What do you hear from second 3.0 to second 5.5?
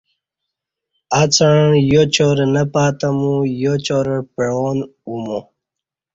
مو یاچارہ پعوان اوہ مو